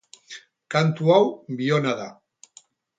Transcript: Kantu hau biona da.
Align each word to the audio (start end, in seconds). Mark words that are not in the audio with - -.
Kantu 0.77 1.13
hau 1.17 1.21
biona 1.61 1.97
da. 2.05 2.13